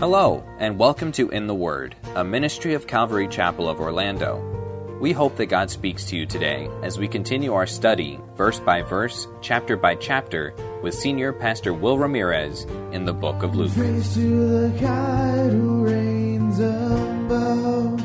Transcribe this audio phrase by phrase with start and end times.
[0.00, 4.98] Hello, and welcome to In the Word, a ministry of Calvary Chapel of Orlando.
[5.00, 8.82] We hope that God speaks to you today as we continue our study, verse by
[8.82, 13.72] verse, chapter by chapter, with Senior Pastor Will Ramirez in the book of Luke.
[13.72, 18.04] Praise to the God who reigns above.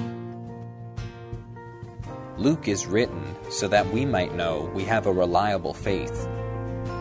[2.37, 6.29] Luke is written so that we might know we have a reliable faith.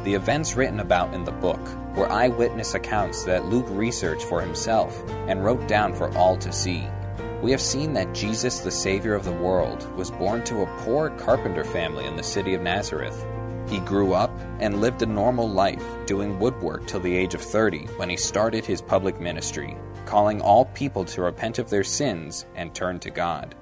[0.05, 1.61] The events written about in the book
[1.95, 6.87] were eyewitness accounts that Luke researched for himself and wrote down for all to see.
[7.43, 11.11] We have seen that Jesus, the Savior of the world, was born to a poor
[11.11, 13.25] carpenter family in the city of Nazareth.
[13.69, 17.87] He grew up and lived a normal life, doing woodwork till the age of 30
[17.97, 22.75] when he started his public ministry, calling all people to repent of their sins and
[22.75, 23.55] turn to God.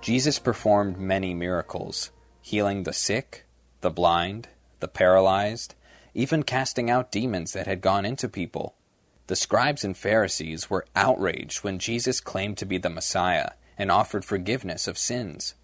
[0.00, 2.10] Jesus performed many miracles,
[2.42, 3.46] healing the sick,
[3.80, 4.48] the blind,
[4.80, 5.74] the paralyzed,
[6.14, 8.74] even casting out demons that had gone into people.
[9.26, 14.24] The scribes and Pharisees were outraged when Jesus claimed to be the Messiah and offered
[14.24, 15.54] forgiveness of sins.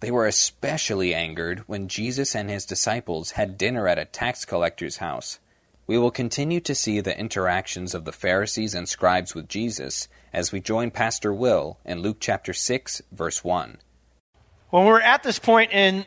[0.00, 4.98] They were especially angered when Jesus and his disciples had dinner at a tax collector's
[4.98, 5.38] house.
[5.86, 10.52] We will continue to see the interactions of the Pharisees and scribes with Jesus as
[10.52, 13.78] we join Pastor Will in Luke chapter 6, verse 1.
[14.70, 16.04] When we're at this point in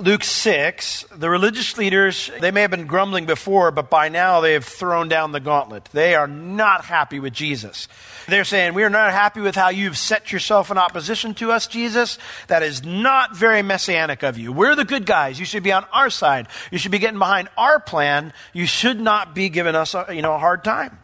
[0.00, 4.52] Luke 6, the religious leaders, they may have been grumbling before, but by now they
[4.52, 5.86] have thrown down the gauntlet.
[5.92, 7.88] They are not happy with Jesus.
[8.28, 11.66] They're saying, We are not happy with how you've set yourself in opposition to us,
[11.66, 12.16] Jesus.
[12.46, 14.52] That is not very messianic of you.
[14.52, 15.40] We're the good guys.
[15.40, 16.46] You should be on our side.
[16.70, 18.32] You should be getting behind our plan.
[18.52, 20.96] You should not be giving us a, you know, a hard time.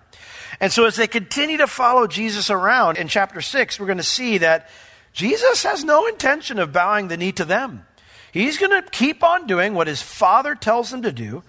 [0.60, 4.04] And so as they continue to follow Jesus around in chapter 6, we're going to
[4.04, 4.69] see that
[5.12, 7.87] Jesus has no intention of bowing the knee to them.
[8.34, 11.45] He's going to keep on doing what his father tells him to do.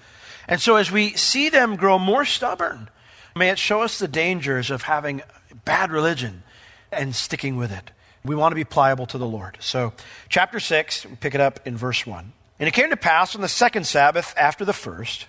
[0.48, 2.90] And so as we see them grow more stubborn,
[3.36, 5.24] may it show us the dangers of having
[5.66, 6.44] bad religion
[6.92, 7.90] and sticking with it.
[8.24, 9.58] We want to be pliable to the Lord.
[9.62, 9.94] So,
[10.30, 12.32] chapter 6, we pick it up in verse 1.
[12.60, 15.26] And it came to pass on the second Sabbath after the first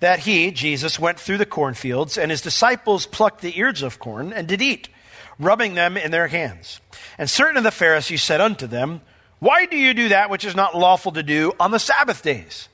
[0.00, 4.32] that he, Jesus, went through the cornfields, and his disciples plucked the ears of corn
[4.32, 4.88] and did eat,
[5.38, 6.80] rubbing them in their hands.
[7.18, 9.02] And certain of the Pharisees said unto them,
[9.44, 12.70] why do you do that which is not lawful to do on the Sabbath days?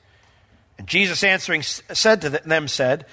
[0.77, 3.05] And Jesus answering said to them, said,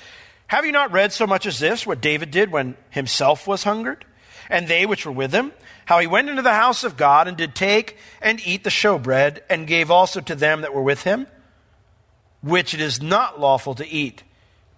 [0.46, 4.04] Have you not read so much as this, what David did when himself was hungered?
[4.48, 5.50] And they which were with him,
[5.86, 9.40] how he went into the house of God and did take and eat the showbread,
[9.50, 11.26] and gave also to them that were with him,
[12.40, 14.22] which it is not lawful to eat,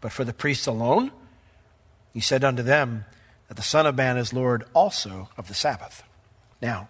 [0.00, 1.12] but for the priests alone?
[2.14, 3.04] He said unto them,
[3.48, 6.02] that the Son of Man is Lord also of the Sabbath.
[6.62, 6.88] Now,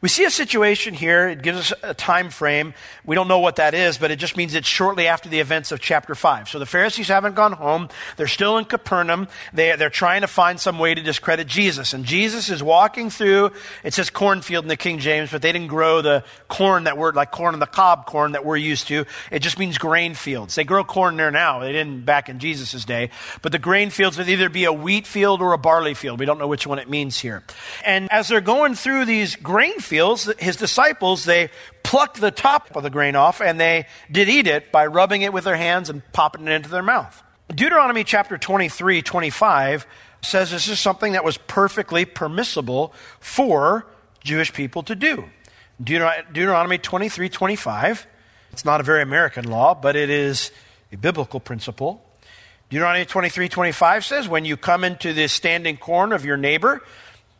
[0.00, 1.28] we see a situation here.
[1.28, 2.74] It gives us a time frame.
[3.04, 5.72] We don't know what that is, but it just means it's shortly after the events
[5.72, 6.48] of chapter 5.
[6.48, 7.88] So the Pharisees haven't gone home.
[8.16, 9.26] They're still in Capernaum.
[9.52, 11.94] They, they're trying to find some way to discredit Jesus.
[11.94, 13.50] And Jesus is walking through,
[13.82, 17.12] it says cornfield in the King James, but they didn't grow the corn that we're,
[17.12, 19.04] like corn in the cob corn that we're used to.
[19.32, 20.54] It just means grain fields.
[20.54, 21.58] They grow corn there now.
[21.58, 23.10] They didn't back in Jesus' day.
[23.42, 26.20] But the grain fields would either be a wheat field or a barley field.
[26.20, 27.42] We don't know which one it means here.
[27.84, 31.50] And as they're going through these grain fields, his disciples, they
[31.82, 35.32] plucked the top of the grain off and they did eat it by rubbing it
[35.32, 37.22] with their hands and popping it into their mouth.
[37.48, 39.86] Deuteronomy chapter 23, 25
[40.20, 43.86] says this is something that was perfectly permissible for
[44.22, 45.24] Jewish people to do.
[45.82, 48.06] Deuteronomy 23, 25,
[48.52, 50.50] it's not a very American law, but it is
[50.92, 52.04] a biblical principle.
[52.68, 56.82] Deuteronomy 23, 25 says, When you come into the standing corn of your neighbor,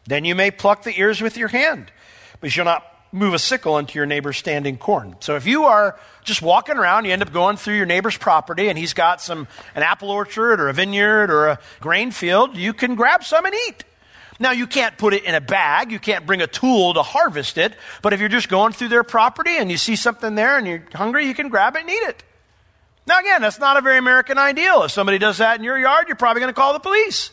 [0.06, 1.93] then you may pluck the ears with your hand
[2.40, 5.17] but you shall not move a sickle into your neighbor's standing corn.
[5.20, 8.69] So if you are just walking around, you end up going through your neighbor's property
[8.69, 12.73] and he's got some an apple orchard or a vineyard or a grain field, you
[12.73, 13.85] can grab some and eat.
[14.38, 17.58] Now you can't put it in a bag, you can't bring a tool to harvest
[17.58, 20.67] it, but if you're just going through their property and you see something there and
[20.67, 22.23] you're hungry, you can grab it and eat it.
[23.06, 24.82] Now again, that's not a very American ideal.
[24.82, 27.31] If somebody does that in your yard, you're probably going to call the police.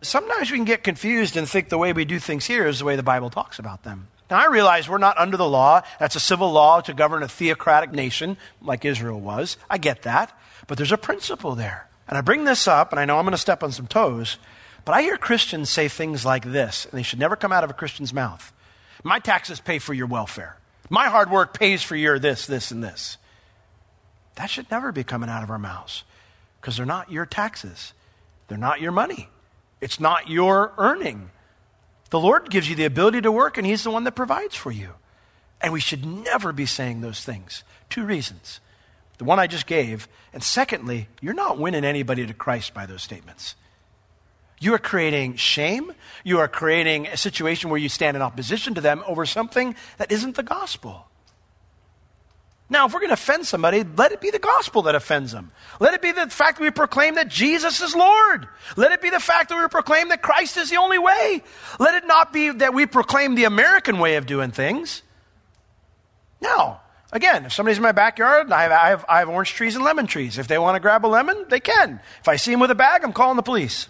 [0.00, 2.84] Sometimes we can get confused and think the way we do things here is the
[2.84, 4.08] way the Bible talks about them.
[4.30, 5.82] Now, I realize we're not under the law.
[6.00, 9.56] That's a civil law to govern a theocratic nation like Israel was.
[9.70, 10.36] I get that.
[10.66, 11.88] But there's a principle there.
[12.08, 14.38] And I bring this up, and I know I'm going to step on some toes,
[14.84, 17.70] but I hear Christians say things like this, and they should never come out of
[17.70, 18.52] a Christian's mouth.
[19.02, 20.56] My taxes pay for your welfare.
[20.88, 23.18] My hard work pays for your this, this, and this.
[24.36, 26.04] That should never be coming out of our mouths
[26.60, 27.92] because they're not your taxes,
[28.48, 29.28] they're not your money,
[29.80, 31.30] it's not your earning.
[32.10, 34.70] The Lord gives you the ability to work, and He's the one that provides for
[34.70, 34.90] you.
[35.60, 37.64] And we should never be saying those things.
[37.88, 38.60] Two reasons.
[39.18, 40.08] The one I just gave.
[40.32, 43.54] And secondly, you're not winning anybody to Christ by those statements.
[44.60, 45.92] You are creating shame.
[46.24, 50.12] You are creating a situation where you stand in opposition to them over something that
[50.12, 51.08] isn't the gospel.
[52.68, 55.52] Now, if we're going to offend somebody, let it be the gospel that offends them.
[55.78, 58.48] Let it be the fact that we proclaim that Jesus is Lord.
[58.76, 61.44] Let it be the fact that we proclaim that Christ is the only way.
[61.78, 65.02] Let it not be that we proclaim the American way of doing things.
[66.40, 66.80] Now,
[67.12, 69.84] again, if somebody's in my backyard, I have, I have, I have orange trees and
[69.84, 70.36] lemon trees.
[70.36, 72.00] If they want to grab a lemon, they can.
[72.20, 73.86] If I see them with a bag, I'm calling the police.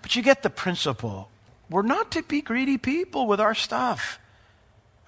[0.00, 1.28] but you get the principle.
[1.68, 4.18] We're not to be greedy people with our stuff.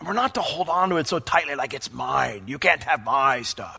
[0.01, 2.45] And we're not to hold on to it so tightly like it's mine.
[2.47, 3.79] You can't have my stuff.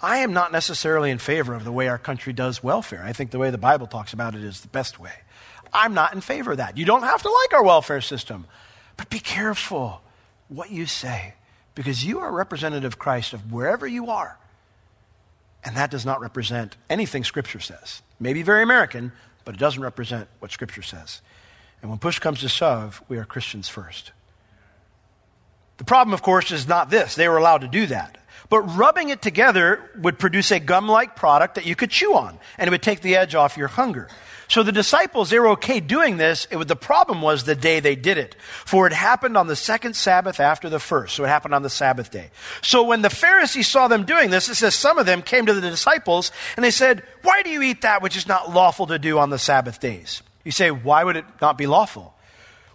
[0.00, 3.02] I am not necessarily in favor of the way our country does welfare.
[3.04, 5.12] I think the way the Bible talks about it is the best way.
[5.72, 6.76] I'm not in favor of that.
[6.76, 8.46] You don't have to like our welfare system,
[8.96, 10.00] but be careful
[10.48, 11.34] what you say
[11.74, 14.38] because you are a representative of Christ of wherever you are.
[15.64, 18.02] And that does not represent anything Scripture says.
[18.20, 19.12] It may be very American,
[19.44, 21.22] but it doesn't represent what Scripture says.
[21.84, 24.12] And when push comes to shove, we are Christians first.
[25.76, 27.14] The problem, of course, is not this.
[27.14, 28.16] They were allowed to do that.
[28.48, 32.38] But rubbing it together would produce a gum like product that you could chew on,
[32.56, 34.08] and it would take the edge off your hunger.
[34.48, 36.46] So the disciples, they were okay doing this.
[36.50, 38.34] It, the problem was the day they did it.
[38.64, 41.14] For it happened on the second Sabbath after the first.
[41.14, 42.30] So it happened on the Sabbath day.
[42.62, 45.52] So when the Pharisees saw them doing this, it says some of them came to
[45.52, 48.98] the disciples and they said, Why do you eat that which is not lawful to
[48.98, 50.22] do on the Sabbath days?
[50.44, 52.14] You say, why would it not be lawful?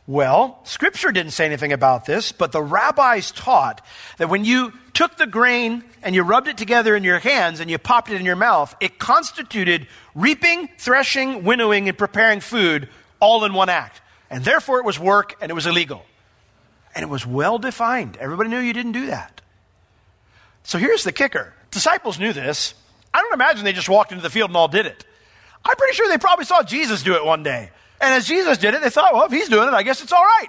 [0.07, 3.85] Well, Scripture didn't say anything about this, but the rabbis taught
[4.17, 7.69] that when you took the grain and you rubbed it together in your hands and
[7.69, 9.85] you popped it in your mouth, it constituted
[10.15, 12.89] reaping, threshing, winnowing, and preparing food
[13.19, 14.01] all in one act.
[14.31, 16.03] And therefore it was work and it was illegal.
[16.95, 18.17] And it was well defined.
[18.17, 19.41] Everybody knew you didn't do that.
[20.63, 22.73] So here's the kicker disciples knew this.
[23.13, 25.05] I don't imagine they just walked into the field and all did it.
[25.65, 27.71] I'm pretty sure they probably saw Jesus do it one day.
[28.01, 30.13] And as Jesus did it, they thought, well, if he's doing it, I guess it's
[30.13, 30.47] all right.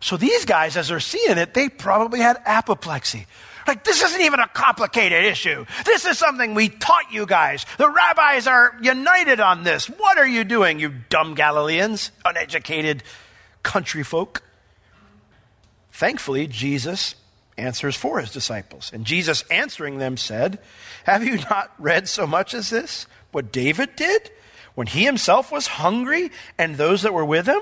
[0.00, 3.26] So these guys, as they're seeing it, they probably had apoplexy.
[3.66, 5.64] Like, this isn't even a complicated issue.
[5.86, 7.64] This is something we taught you guys.
[7.78, 9.86] The rabbis are united on this.
[9.86, 13.02] What are you doing, you dumb Galileans, uneducated
[13.62, 14.42] country folk?
[15.92, 17.14] Thankfully, Jesus
[17.56, 18.90] answers for his disciples.
[18.92, 20.58] And Jesus answering them said,
[21.04, 23.06] Have you not read so much as this?
[23.34, 24.30] What David did
[24.74, 27.60] when he himself was hungry and those that were with him?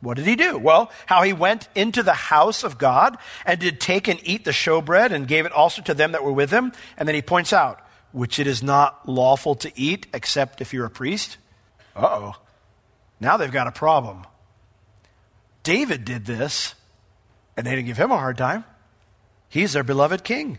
[0.00, 0.56] What did he do?
[0.56, 4.50] Well, how he went into the house of God and did take and eat the
[4.50, 6.72] showbread and gave it also to them that were with him.
[6.96, 7.80] And then he points out,
[8.12, 11.36] which it is not lawful to eat except if you're a priest.
[11.94, 12.36] Uh oh.
[13.20, 14.24] Now they've got a problem.
[15.62, 16.74] David did this,
[17.54, 18.64] and they didn't give him a hard time.
[19.50, 20.58] He's their beloved king.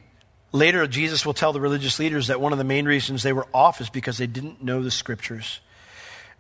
[0.52, 3.48] Later, Jesus will tell the religious leaders that one of the main reasons they were
[3.54, 5.62] off is because they didn't know the scriptures.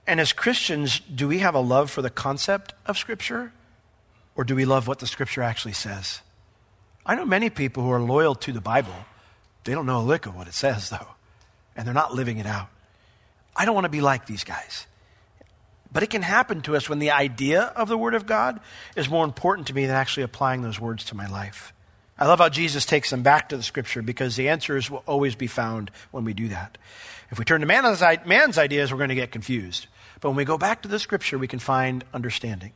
[0.06, 3.54] And as Christians, do we have a love for the concept of scripture?
[4.36, 6.22] Or do we love what the scripture actually says?
[7.06, 8.94] I know many people who are loyal to the Bible.
[9.64, 11.08] They don't know a lick of what it says, though,
[11.76, 12.68] and they're not living it out.
[13.56, 14.88] I don't want to be like these guys.
[15.92, 18.60] But it can happen to us when the idea of the Word of God
[18.96, 21.74] is more important to me than actually applying those words to my life.
[22.22, 25.34] I love how Jesus takes them back to the scripture because the answers will always
[25.34, 26.78] be found when we do that.
[27.32, 29.88] If we turn to man's, man's ideas, we're going to get confused.
[30.20, 32.74] But when we go back to the scripture, we can find understanding.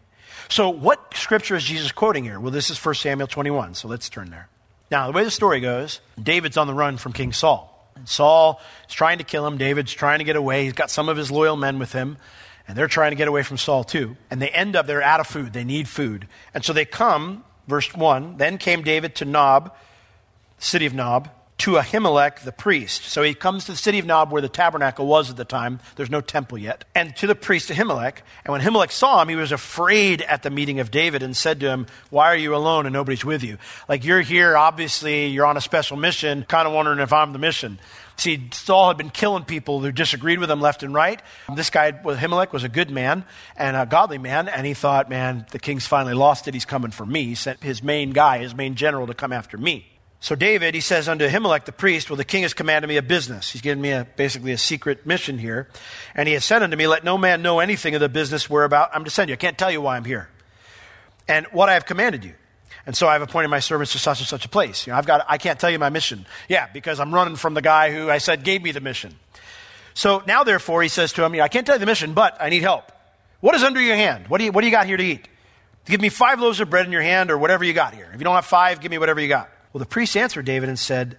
[0.50, 2.40] So, what scripture is Jesus quoting here?
[2.40, 4.50] Well, this is 1 Samuel 21, so let's turn there.
[4.90, 7.72] Now, the way the story goes, David's on the run from King Saul.
[8.06, 8.60] Saul
[8.90, 9.60] is trying to kill him.
[9.60, 10.64] David's trying to get away.
[10.64, 12.18] He's got some of his loyal men with him,
[12.68, 14.18] and they're trying to get away from Saul too.
[14.32, 15.54] And they end up, they're out of food.
[15.54, 16.28] They need food.
[16.56, 19.76] And so they come Verse 1 Then came David to Nob,
[20.58, 23.06] city of Nob, to Ahimelech the priest.
[23.06, 25.80] So he comes to the city of Nob where the tabernacle was at the time.
[25.96, 26.84] There's no temple yet.
[26.94, 28.18] And to the priest Ahimelech.
[28.44, 31.62] And when Ahimelech saw him, he was afraid at the meeting of David and said
[31.62, 33.58] to him, Why are you alone and nobody's with you?
[33.88, 37.40] Like you're here, obviously, you're on a special mission, kind of wondering if I'm the
[37.40, 37.80] mission.
[38.18, 41.22] See, Saul had been killing people who disagreed with him left and right.
[41.54, 43.26] This guy, Ahimelech, was a good man
[43.58, 46.54] and a godly man, and he thought, man, the king's finally lost it.
[46.54, 47.26] He's coming for me.
[47.26, 49.86] He sent his main guy, his main general, to come after me.
[50.22, 53.04] So David, he says unto Ahimelech the priest, Well, the king has commanded me a
[53.04, 53.52] business.
[53.52, 55.68] He's given me a, basically a secret mission here.
[56.16, 58.90] And he has said unto me, Let no man know anything of the business whereabout
[58.94, 59.34] I'm to send you.
[59.34, 60.30] I can't tell you why I'm here.
[61.28, 62.34] And what I have commanded you.
[62.86, 64.86] And so I've appointed my servants to such and such a place.
[64.86, 66.26] You know, I've got, I can't tell you my mission.
[66.48, 69.16] Yeah, because I'm running from the guy who I said gave me the mission.
[69.96, 72.50] So now, therefore, he says to him, I can't tell you the mission, but I
[72.50, 72.92] need help.
[73.40, 74.28] What is under your hand?
[74.28, 75.28] What do you, what do you got here to eat?
[75.86, 78.10] Give me five loaves of bread in your hand or whatever you got here.
[78.14, 79.50] If you don't have five, give me whatever you got.
[79.72, 81.18] Well, the priest answered David and said,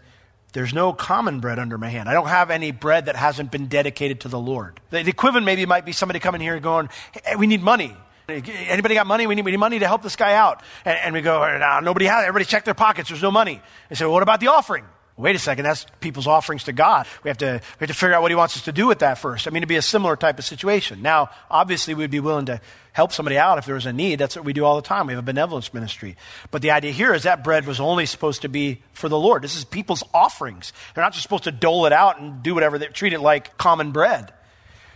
[0.52, 2.08] There's no common bread under my hand.
[2.08, 4.80] I don't have any bread that hasn't been dedicated to the Lord.
[4.90, 6.88] The, the equivalent maybe might be somebody coming here going,
[7.24, 7.96] hey, We need money.
[8.28, 9.26] Anybody got money?
[9.26, 10.62] We need, we need money to help this guy out.
[10.84, 12.28] And, and we go, no, nobody has it.
[12.28, 13.08] Everybody check their pockets.
[13.08, 13.62] There's no money.
[13.88, 14.84] They say, well, what about the offering?
[15.18, 17.06] Wait a second, that's people's offerings to God.
[17.24, 18.98] We have, to, we have to figure out what He wants us to do with
[18.98, 19.46] that first.
[19.46, 21.00] I mean, it'd be a similar type of situation.
[21.00, 22.60] Now, obviously, we'd be willing to
[22.92, 24.18] help somebody out if there was a need.
[24.18, 25.06] That's what we do all the time.
[25.06, 26.18] We have a benevolence ministry.
[26.50, 29.40] But the idea here is that bread was only supposed to be for the Lord.
[29.40, 30.74] This is people's offerings.
[30.94, 33.56] They're not just supposed to dole it out and do whatever, they treat it like
[33.56, 34.34] common bread.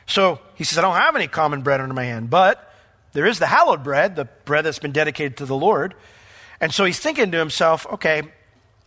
[0.05, 2.70] So he says, I don't have any common bread under my hand, but
[3.13, 5.95] there is the hallowed bread, the bread that's been dedicated to the Lord.
[6.61, 8.23] And so he's thinking to himself, okay,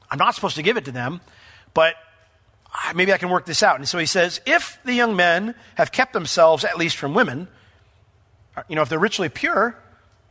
[0.09, 1.21] I'm not supposed to give it to them,
[1.73, 1.95] but
[2.95, 3.77] maybe I can work this out.
[3.77, 7.47] And so he says, if the young men have kept themselves at least from women,
[8.55, 9.75] uh, you know, if they're ritually pure,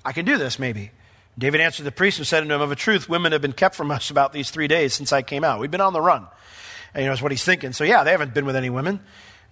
[0.05, 0.91] I can do this maybe.
[1.39, 3.75] David answered the priest and said to him, Of a truth, women have been kept
[3.75, 5.61] from us about these three days since I came out.
[5.61, 6.27] We've been on the run.
[6.95, 7.73] And you know, is what he's thinking.
[7.73, 9.01] So yeah, they haven't been with any women.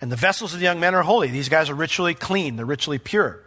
[0.00, 1.28] And the vessels of the young men are holy.
[1.28, 3.42] These guys are ritually clean, they're ritually pure.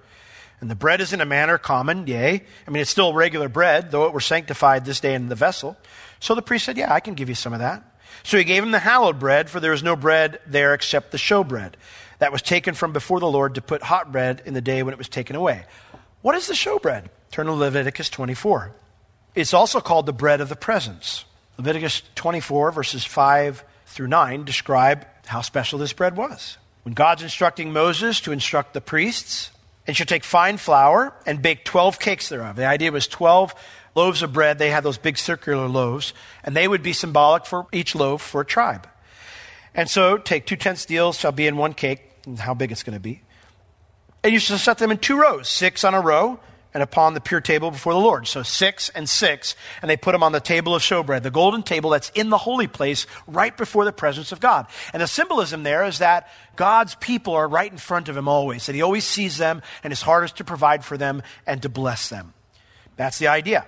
[0.63, 2.41] And the bread is in a manner common, yea.
[2.65, 5.75] I mean, it's still regular bread, though it were sanctified this day in the vessel.
[6.21, 7.83] So the priest said, Yeah, I can give you some of that.
[8.23, 11.17] So he gave him the hallowed bread, for there was no bread there except the
[11.17, 11.73] showbread
[12.19, 14.93] that was taken from before the Lord to put hot bread in the day when
[14.93, 15.65] it was taken away.
[16.21, 17.07] What is the showbread?
[17.31, 18.71] Turn to Leviticus 24.
[19.35, 21.25] It's also called the bread of the presence.
[21.57, 26.57] Leviticus 24, verses 5 through 9, describe how special this bread was.
[26.83, 29.51] When God's instructing Moses to instruct the priests,
[29.85, 32.55] and she'll take fine flour and bake 12 cakes thereof.
[32.55, 33.53] The idea was 12
[33.95, 34.59] loaves of bread.
[34.59, 36.13] They had those big circular loaves,
[36.43, 38.87] and they would be symbolic for each loaf for a tribe.
[39.75, 42.83] And so take two tenths deals shall be in one cake, and how big it's
[42.83, 43.21] going to be.
[44.23, 46.39] And you shall set them in two rows, six on a row,
[46.73, 48.27] and upon the pure table before the Lord.
[48.27, 51.63] So six and six, and they put them on the table of showbread, the golden
[51.63, 54.67] table that's in the holy place right before the presence of God.
[54.93, 58.65] And the symbolism there is that God's people are right in front of him always,
[58.65, 61.69] that he always sees them, and his heart is to provide for them and to
[61.69, 62.33] bless them.
[62.95, 63.65] That's the idea.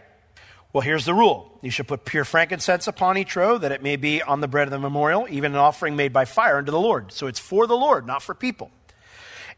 [0.73, 1.57] Well, here's the rule.
[1.61, 4.67] You should put pure frankincense upon each row, that it may be on the bread
[4.67, 7.13] of the memorial, even an offering made by fire unto the Lord.
[7.13, 8.71] So it's for the Lord, not for people.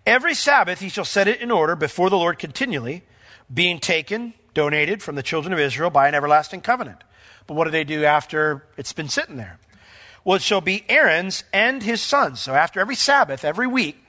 [0.06, 3.04] Every Sabbath he shall set it in order before the Lord continually
[3.54, 7.04] being taken, donated from the children of Israel by an everlasting covenant.
[7.46, 9.60] But what do they do after it's been sitting there?
[10.24, 12.42] Well, it shall be Aaron's and his sons.
[12.42, 14.04] So after every Sabbath, every week,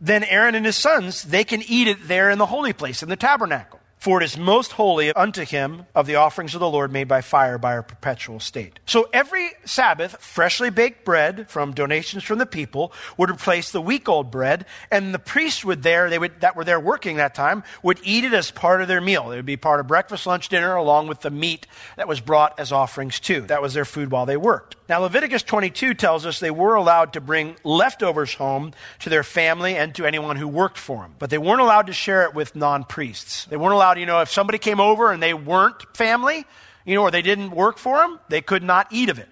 [0.00, 3.08] then Aaron and his sons, they can eat it there in the holy place, in
[3.08, 3.80] the tabernacle.
[4.04, 7.22] For it is most holy unto him of the offerings of the Lord made by
[7.22, 8.78] fire by our perpetual state.
[8.84, 14.06] So every Sabbath, freshly baked bread from donations from the people would replace the week
[14.06, 17.64] old bread, and the priests would there, they would, that were there working that time,
[17.82, 19.30] would eat it as part of their meal.
[19.30, 22.60] It would be part of breakfast, lunch, dinner, along with the meat that was brought
[22.60, 23.40] as offerings too.
[23.46, 24.76] That was their food while they worked.
[24.86, 29.76] Now, Leviticus 22 tells us they were allowed to bring leftovers home to their family
[29.76, 32.54] and to anyone who worked for them, but they weren't allowed to share it with
[32.54, 33.46] non priests.
[33.46, 36.44] They weren't allowed, you know, if somebody came over and they weren't family,
[36.84, 39.28] you know, or they didn't work for them, they could not eat of it.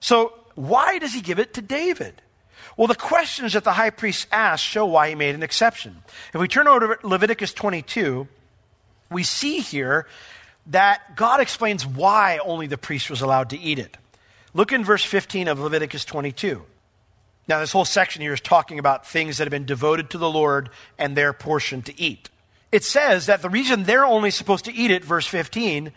[0.00, 2.22] So, why does he give it to David?
[2.76, 6.02] Well, the questions that the high priest asked show why he made an exception.
[6.34, 8.28] If we turn over to Leviticus 22,
[9.10, 10.06] we see here
[10.66, 13.96] that God explains why only the priest was allowed to eat it.
[14.52, 16.62] Look in verse 15 of Leviticus 22.
[17.48, 20.30] Now, this whole section here is talking about things that have been devoted to the
[20.30, 22.28] Lord and their portion to eat.
[22.72, 25.92] It says that the reason they're only supposed to eat it, verse 15,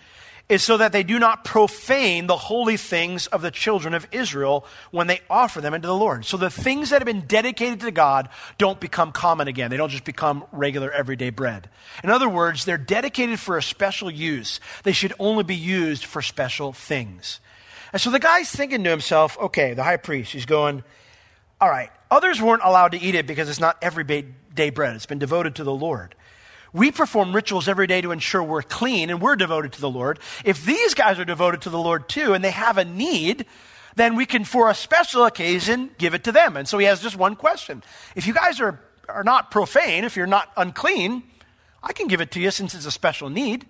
[0.49, 4.65] is so that they do not profane the holy things of the children of Israel
[4.89, 6.25] when they offer them into the Lord.
[6.25, 9.69] So the things that have been dedicated to God don't become common again.
[9.69, 11.69] They don't just become regular everyday bread.
[12.03, 14.59] In other words, they're dedicated for a special use.
[14.83, 17.39] They should only be used for special things.
[17.93, 20.83] And so the guy's thinking to himself, okay, the high priest, he's going,
[21.61, 24.23] all right, others weren't allowed to eat it because it's not everyday
[24.71, 26.15] bread, it's been devoted to the Lord.
[26.73, 30.19] We perform rituals every day to ensure we're clean and we're devoted to the Lord.
[30.45, 33.45] If these guys are devoted to the Lord too and they have a need,
[33.95, 36.55] then we can, for a special occasion, give it to them.
[36.55, 37.83] And so he has just one question.
[38.15, 41.23] If you guys are, are not profane, if you're not unclean,
[41.81, 43.65] I can give it to you since it's a special need.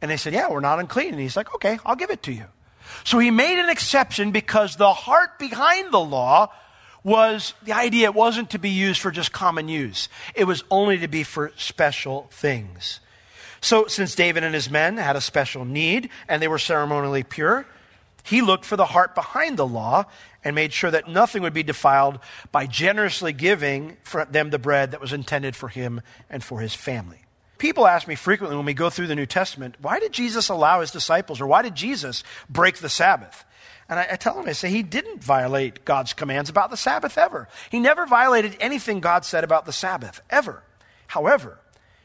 [0.00, 1.10] And they said, Yeah, we're not unclean.
[1.10, 2.44] And he's like, Okay, I'll give it to you.
[3.04, 6.52] So he made an exception because the heart behind the law
[7.04, 10.98] was the idea it wasn't to be used for just common use, it was only
[10.98, 13.00] to be for special things.
[13.60, 17.64] So, since David and his men had a special need and they were ceremonially pure,
[18.24, 20.04] he looked for the heart behind the law
[20.44, 22.18] and made sure that nothing would be defiled
[22.50, 23.96] by generously giving
[24.30, 27.18] them the bread that was intended for him and for his family.
[27.58, 30.80] People ask me frequently when we go through the New Testament, why did Jesus allow
[30.80, 33.44] his disciples or why did Jesus break the Sabbath?
[33.88, 37.18] And I, I, tell him, I say, he didn't violate God's commands about the Sabbath
[37.18, 37.48] ever.
[37.70, 40.62] He never violated anything God said about the Sabbath, ever.
[41.08, 41.58] However,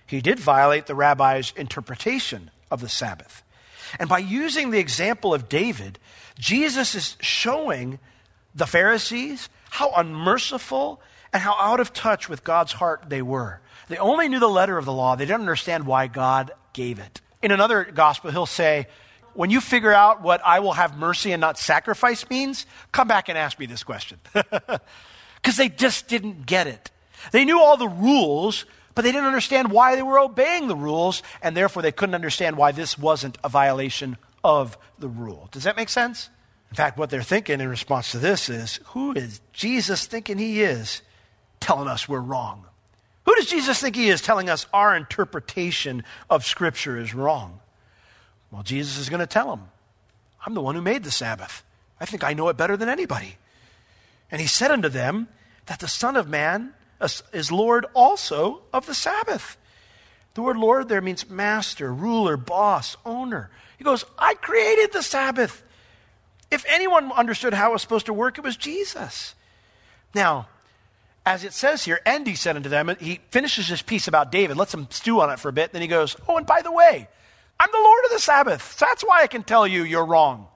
[0.06, 3.44] he did violate the rabbi's interpretation of the Sabbath.
[4.00, 6.00] And by using the example of David,
[6.40, 8.00] Jesus is showing
[8.54, 13.62] the Pharisees how unmerciful and how out of touch with God's heart they were.
[13.90, 17.22] They only knew the letter of the law, they didn't understand why God gave it.
[17.42, 18.88] In another gospel, he'll say,
[19.38, 23.30] When you figure out what I will have mercy and not sacrifice means, come back
[23.30, 24.20] and ask me this question.
[25.36, 26.90] Because they just didn't get it.
[27.32, 28.66] They knew all the rules,
[28.96, 32.58] but they didn't understand why they were obeying the rules, and therefore they couldn't understand
[32.58, 35.48] why this wasn't a violation of the rule.
[35.52, 36.32] Does that make sense?
[36.72, 40.64] In fact, what they're thinking in response to this is who is Jesus thinking he
[40.64, 41.04] is
[41.60, 42.66] telling us we're wrong?
[43.26, 47.60] Who does Jesus think he is telling us our interpretation of Scripture is wrong?
[48.52, 49.70] Well, Jesus is going to tell them,
[50.46, 51.64] I'm the one who made the Sabbath.
[52.00, 53.38] I think I know it better than anybody.
[54.32, 55.28] And he said unto them
[55.66, 56.74] that the Son of Man
[57.34, 59.58] is Lord also of the Sabbath.
[60.34, 63.50] The word Lord there means master, ruler, boss, owner.
[63.78, 65.64] He goes, I created the Sabbath.
[66.50, 69.36] If anyone understood how it was supposed to work, it was Jesus.
[70.14, 70.48] Now,
[71.26, 74.58] as it says here, and he said unto them, he finishes his piece about David,
[74.58, 76.72] lets him stew on it for a bit, then he goes, Oh, and by the
[76.72, 77.10] way,
[77.60, 78.78] I'm the Lord of the Sabbath.
[78.80, 80.48] That's why I can tell you you're wrong.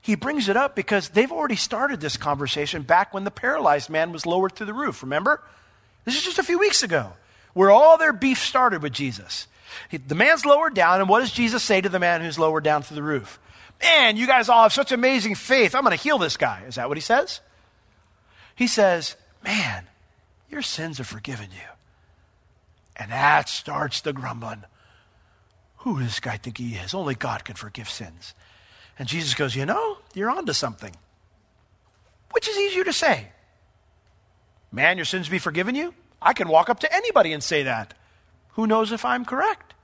[0.00, 4.12] He brings it up because they've already started this conversation back when the paralyzed man
[4.12, 5.42] was lowered through the roof, remember?
[6.04, 7.12] This is just a few weeks ago,
[7.54, 9.46] where all their beef started with Jesus.
[9.90, 12.82] The man's lowered down, and what does Jesus say to the man who's lowered down
[12.82, 13.38] through the roof?
[13.82, 15.74] Man, you guys all have such amazing faith.
[15.74, 16.64] I'm going to heal this guy.
[16.68, 17.40] Is that what he says?
[18.54, 19.84] He says, Man,
[20.50, 21.68] your sins are forgiven you.
[22.96, 24.64] And that starts the grumbling.
[25.84, 26.94] Who does this guy think he is?
[26.94, 28.32] Only God can forgive sins.
[28.98, 30.96] And Jesus goes, You know, you're onto something.
[32.32, 33.28] Which is easier to say?
[34.72, 35.92] Man, your sins be forgiven you?
[36.22, 37.92] I can walk up to anybody and say that.
[38.52, 39.74] Who knows if I'm correct?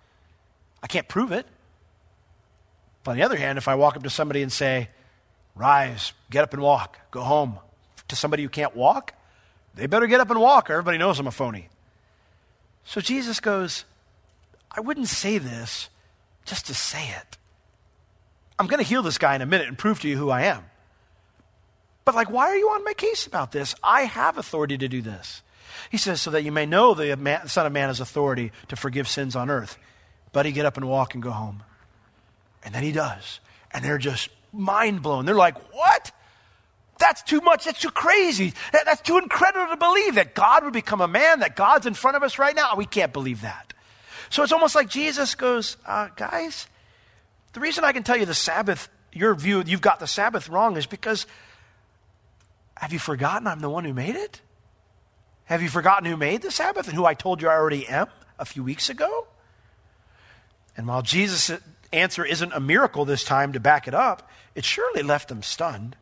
[0.83, 1.47] I can't prove it.
[3.05, 4.89] But on the other hand, if I walk up to somebody and say,
[5.55, 7.59] Rise, get up and walk, go home,
[8.09, 9.13] to somebody who can't walk,
[9.75, 11.69] they better get up and walk, or everybody knows I'm a phony.
[12.85, 13.85] So Jesus goes,
[14.71, 15.89] I wouldn't say this
[16.45, 17.37] just to say it.
[18.59, 20.43] I'm going to heal this guy in a minute and prove to you who I
[20.43, 20.65] am.
[22.05, 23.75] But, like, why are you on my case about this?
[23.83, 25.43] I have authority to do this.
[25.91, 29.09] He says, so that you may know the Son of Man has authority to forgive
[29.09, 29.79] sins on earth.
[30.33, 31.63] Buddy, get up and walk and go home.
[32.63, 33.41] And then he does.
[33.71, 35.25] And they're just mind blown.
[35.25, 36.13] They're like, what?
[36.99, 37.65] That's too much.
[37.65, 38.53] That's too crazy.
[38.73, 42.17] That's too incredible to believe that God would become a man, that God's in front
[42.17, 42.77] of us right now.
[42.77, 43.73] We can't believe that.
[44.31, 46.67] So it's almost like Jesus goes, uh, guys,
[47.53, 50.77] the reason I can tell you the Sabbath, your view, you've got the Sabbath wrong,
[50.77, 51.27] is because
[52.77, 54.41] have you forgotten I'm the one who made it?
[55.45, 58.07] Have you forgotten who made the Sabbath and who I told you I already am
[58.39, 59.27] a few weeks ago?
[60.77, 61.61] And while Jesus'
[61.93, 65.97] answer isn't a miracle this time to back it up, it surely left them stunned.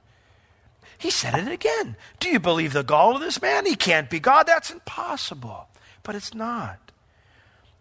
[0.98, 1.96] He said it again.
[2.20, 3.64] Do you believe the gall of this man?
[3.64, 4.46] He can't be God.
[4.46, 5.68] That's impossible.
[6.02, 6.88] But it's not.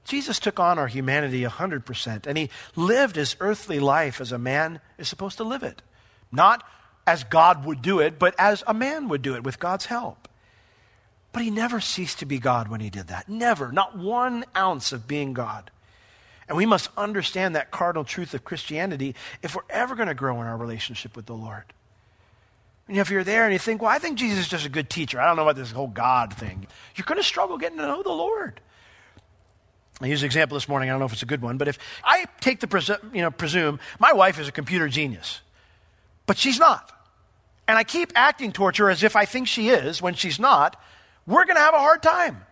[0.08, 4.80] Jesus took on our humanity 100%, and he lived his earthly life as a man
[4.98, 5.82] is supposed to live it.
[6.32, 6.64] Not
[7.06, 10.28] as God would do it, but as a man would do it with God's help.
[11.32, 13.30] But he never ceased to be God when he did that.
[13.30, 13.72] Never.
[13.72, 15.72] Not one ounce of being God.
[16.48, 20.42] And we must understand that cardinal truth of Christianity if we're ever going to grow
[20.42, 21.66] in our relationship with the Lord.
[22.88, 24.90] And if you're there and you think, well, I think Jesus is just a good
[24.90, 25.20] teacher.
[25.20, 26.68] I don't know about this whole God thing.
[26.96, 28.62] You're going to struggle getting to know the Lord.
[30.02, 30.90] I use an example this morning.
[30.90, 33.22] I don't know if it's a good one, but if I take the, presu- you
[33.22, 35.42] know, presume my wife is a computer genius.
[36.28, 36.92] but she's not.
[37.68, 40.80] And I keep acting towards her as if I think she is when she's not.
[41.26, 42.46] We're going to have a hard time.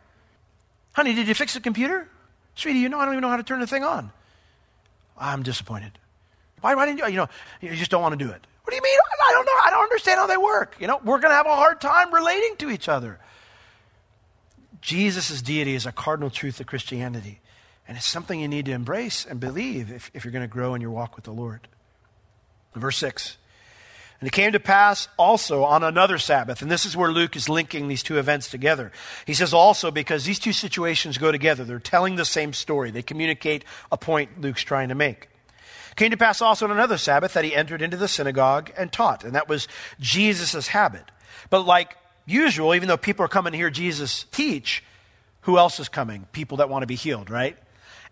[0.94, 2.10] Honey, did you fix the computer?
[2.56, 4.12] Sweetie, you know I don't even know how to turn the thing on.
[5.18, 5.92] I'm disappointed.
[6.62, 7.08] Why, why didn't you?
[7.08, 7.30] You know,
[7.62, 8.42] you just don't want to do it.
[8.64, 8.98] What do you mean?
[9.30, 9.52] I don't know.
[9.66, 10.76] I don't understand how they work.
[10.80, 13.20] You know, we're going to have a hard time relating to each other.
[14.86, 17.42] Jesus' deity is a cardinal truth of Christianity.
[17.88, 20.76] And it's something you need to embrace and believe if, if you're going to grow
[20.76, 21.68] in your walk with the Lord.
[22.76, 23.38] Verse 6.
[24.22, 27.50] And it came to pass also on another Sabbath, and this is where Luke is
[27.50, 28.92] linking these two events together.
[29.26, 32.92] He says also because these two situations go together, they're telling the same story.
[32.92, 35.30] They communicate a point Luke's trying to make.
[35.92, 38.92] It came to pass also on another Sabbath that he entered into the synagogue and
[38.92, 39.68] taught, and that was
[40.00, 41.06] Jesus' habit.
[41.50, 44.84] But like usual, even though people are coming to hear Jesus teach,
[45.42, 46.28] who else is coming?
[46.32, 47.58] People that want to be healed, right?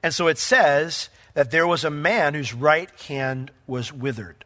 [0.01, 4.45] And so it says that there was a man whose right hand was withered.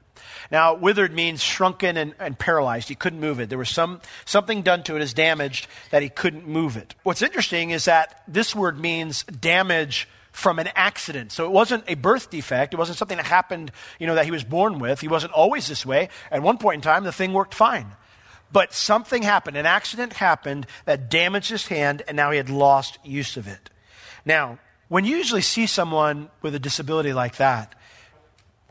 [0.51, 2.89] Now, withered means shrunken and, and, paralyzed.
[2.89, 3.49] He couldn't move it.
[3.49, 6.95] There was some, something done to it as damaged that he couldn't move it.
[7.03, 11.31] What's interesting is that this word means damage from an accident.
[11.31, 12.73] So it wasn't a birth defect.
[12.73, 15.01] It wasn't something that happened, you know, that he was born with.
[15.01, 16.09] He wasn't always this way.
[16.31, 17.91] At one point in time, the thing worked fine.
[18.51, 19.57] But something happened.
[19.57, 23.69] An accident happened that damaged his hand, and now he had lost use of it.
[24.25, 27.73] Now, when you usually see someone with a disability like that,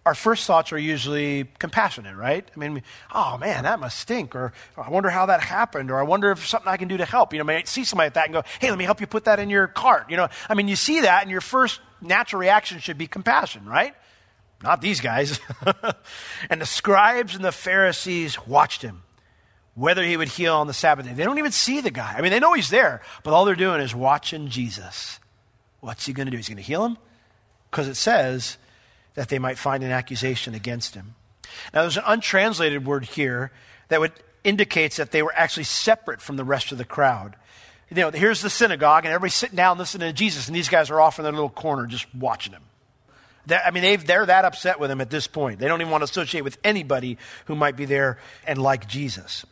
[0.06, 2.48] our first thoughts are usually compassionate, right?
[2.54, 5.98] I mean, oh man, that must stink, or oh, I wonder how that happened, or
[5.98, 7.34] I wonder if something I can do to help.
[7.34, 9.24] You know, I see somebody like that and go, hey, let me help you put
[9.24, 10.08] that in your cart.
[10.08, 13.66] You know, I mean, you see that, and your first natural reaction should be compassion,
[13.66, 13.94] right?
[14.62, 15.40] Not these guys.
[16.50, 19.02] and the scribes and the Pharisees watched him,
[19.76, 21.12] whether he would heal on the Sabbath day.
[21.12, 22.14] They don't even see the guy.
[22.18, 25.20] I mean, they know he's there, but all they're doing is watching Jesus.
[25.78, 26.36] What's he going to do?
[26.36, 26.98] He's going to heal him?
[27.70, 28.58] Because it says,
[29.16, 31.16] that they might find an accusation against him.
[31.74, 33.50] Now, there's an untranslated word here
[33.88, 34.12] that would
[34.44, 37.34] indicates that they were actually separate from the rest of the crowd.
[37.90, 40.88] You know, here's the synagogue, and everybody's sitting down listening to Jesus, and these guys
[40.88, 42.62] are off in their little corner just watching him.
[43.50, 45.58] I mean, they they're that upset with him at this point.
[45.58, 49.46] They don't even want to associate with anybody who might be there and like Jesus.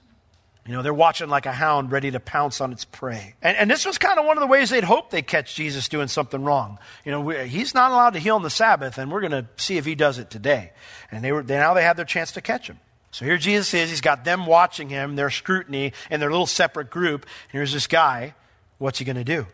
[0.67, 3.35] You know, they're watching like a hound ready to pounce on its prey.
[3.43, 5.89] And, and this was kind of one of the ways they'd hope they'd catch Jesus
[5.89, 6.79] doing something wrong.
[7.05, 9.47] You know, we, he's not allowed to heal on the Sabbath, and we're going to
[9.57, 10.73] see if he does it today.
[11.11, 12.81] And they were, they, now they have their chance to catch him.
[13.11, 13.91] So here Jesus is.
[13.91, 17.23] He's got them watching him, their scrutiny, and their little separate group.
[17.23, 18.35] And here's this guy.
[18.79, 19.47] What's he going to do?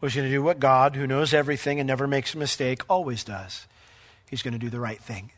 [0.00, 2.82] Well, he's going to do what God, who knows everything and never makes a mistake,
[2.88, 3.66] always does.
[4.28, 5.32] He's going to do the right thing.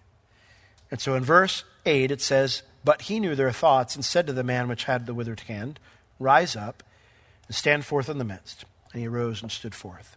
[0.91, 4.33] And so in verse 8, it says, but he knew their thoughts and said to
[4.33, 5.81] the man which had the withered hand,
[6.21, 6.85] Rise up
[7.49, 8.65] and stand forth in the midst.
[8.93, 10.17] And he arose and stood forth.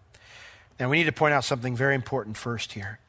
[0.80, 3.00] Now we need to point out something very important first here.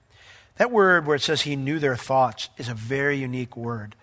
[0.57, 3.97] That word where it says he knew their thoughts is a very unique word.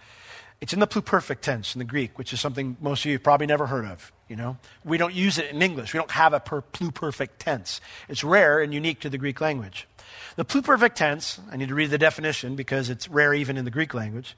[0.62, 3.48] It's in the pluperfect tense in the Greek, which is something most of you probably
[3.48, 4.12] never heard of.
[4.28, 5.92] You know, we don't use it in English.
[5.92, 7.82] We don't have a per- pluperfect tense.
[8.08, 9.88] It's rare and unique to the Greek language.
[10.36, 13.72] The pluperfect tense, I need to read the definition because it's rare even in the
[13.72, 14.36] Greek language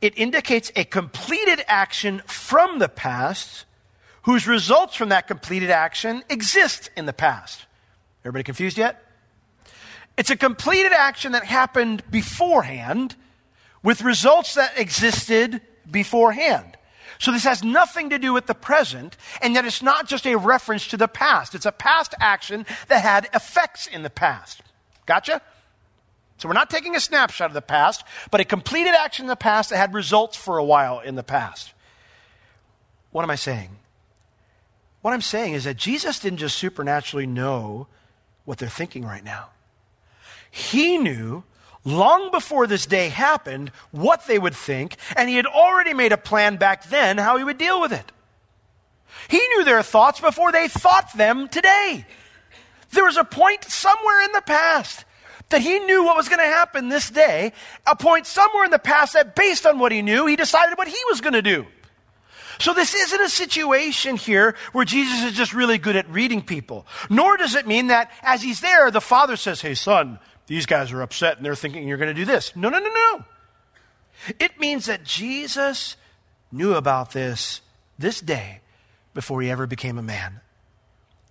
[0.00, 3.64] it indicates a completed action from the past
[4.22, 7.66] whose results from that completed action exist in the past.
[8.22, 9.04] Everybody confused yet?
[10.16, 13.16] It's a completed action that happened beforehand
[13.82, 15.60] with results that existed
[15.90, 16.76] beforehand.
[17.18, 20.36] So this has nothing to do with the present, and yet it's not just a
[20.36, 21.54] reference to the past.
[21.54, 24.62] It's a past action that had effects in the past.
[25.06, 25.42] Gotcha?
[26.40, 29.36] So we're not taking a snapshot of the past, but a completed action in the
[29.36, 31.74] past that had results for a while in the past.
[33.10, 33.76] What am I saying?
[35.02, 37.88] What I'm saying is that Jesus didn't just supernaturally know
[38.46, 39.50] what they're thinking right now.
[40.50, 41.44] He knew
[41.84, 46.16] long before this day happened what they would think, and he had already made a
[46.16, 48.12] plan back then how he would deal with it.
[49.28, 52.06] He knew their thoughts before they thought them today.
[52.92, 55.04] There was a point somewhere in the past
[55.50, 57.52] that he knew what was going to happen this day,
[57.86, 60.88] a point somewhere in the past that based on what he knew, he decided what
[60.88, 61.66] he was going to do.
[62.58, 66.86] So this isn't a situation here where Jesus is just really good at reading people.
[67.08, 70.92] Nor does it mean that as he's there, the father says, Hey, son, these guys
[70.92, 72.54] are upset and they're thinking you're going to do this.
[72.54, 73.24] No, no, no, no.
[74.38, 75.96] It means that Jesus
[76.52, 77.62] knew about this
[77.98, 78.60] this day
[79.14, 80.40] before he ever became a man.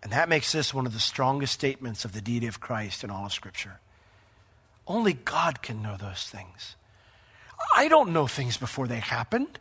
[0.01, 3.09] And that makes this one of the strongest statements of the deity of Christ in
[3.09, 3.79] all of Scripture.
[4.89, 6.75] Only God can know those things.
[7.75, 9.59] I don't know things before they happened.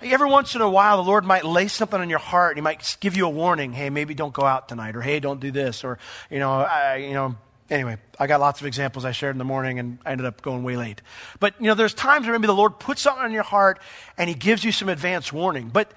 [0.00, 2.56] Every once in a while, the Lord might lay something on your heart.
[2.56, 3.72] He might give you a warning.
[3.72, 5.98] Hey, maybe don't go out tonight, or hey, don't do this, or
[6.30, 7.36] you know, I, you know,
[7.70, 10.40] Anyway, I got lots of examples I shared in the morning and I ended up
[10.40, 11.02] going way late.
[11.38, 13.78] But, you know, there's times where maybe the Lord puts something on your heart
[14.16, 15.68] and He gives you some advance warning.
[15.68, 15.92] But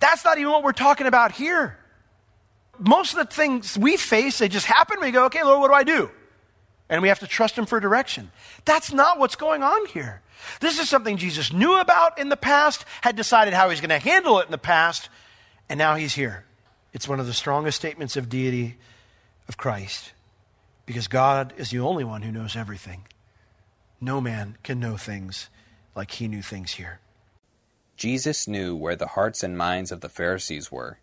[0.00, 1.76] that's not even what we're talking about here.
[2.78, 4.98] Most of the things we face, they just happen.
[5.00, 6.10] We go, okay, Lord, what do I do?
[6.88, 8.30] And we have to trust Him for direction.
[8.64, 10.22] That's not what's going on here.
[10.60, 13.98] This is something Jesus knew about in the past, had decided how He's going to
[13.98, 15.08] handle it in the past,
[15.68, 16.44] and now He's here.
[16.92, 18.76] It's one of the strongest statements of deity
[19.48, 20.12] of Christ
[20.88, 23.04] because God is the only one who knows everything.
[24.00, 25.50] No man can know things
[25.94, 27.00] like he knew things here.
[27.96, 30.98] Jesus knew where the hearts and minds of the Pharisees were.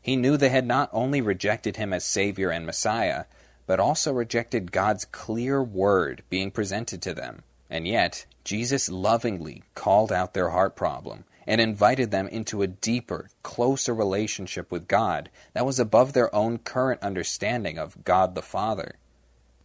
[0.00, 3.26] He knew they had not only rejected him as Savior and Messiah,
[3.72, 7.42] but also rejected God's clear word being presented to them.
[7.70, 13.30] And yet, Jesus lovingly called out their heart problem and invited them into a deeper,
[13.42, 18.96] closer relationship with God that was above their own current understanding of God the Father.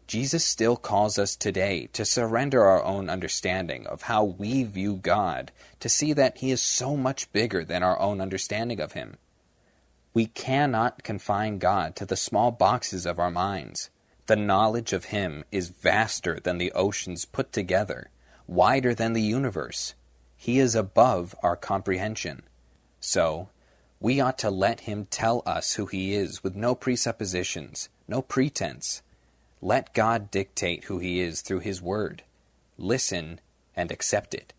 [0.07, 5.51] Jesus still calls us today to surrender our own understanding of how we view God,
[5.81, 9.17] to see that He is so much bigger than our own understanding of Him.
[10.13, 13.89] We cannot confine God to the small boxes of our minds.
[14.27, 18.09] The knowledge of Him is vaster than the oceans put together,
[18.45, 19.95] wider than the universe.
[20.35, 22.43] He is above our comprehension.
[22.99, 23.49] So,
[23.99, 29.01] we ought to let Him tell us who He is with no presuppositions, no pretense
[29.61, 32.23] let God dictate who He is through His Word.
[32.77, 33.39] Listen
[33.75, 34.53] and accept it.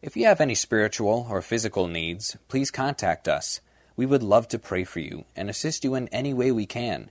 [0.00, 3.60] If you have any spiritual or physical needs, please contact us.
[3.94, 7.10] We would love to pray for you and assist you in any way we can.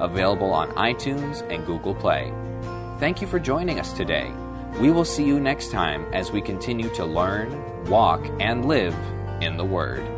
[0.00, 2.32] available on iTunes and Google Play.
[2.98, 4.32] Thank you for joining us today.
[4.80, 8.94] We will see you next time as we continue to learn, walk, and live
[9.40, 10.17] in the Word.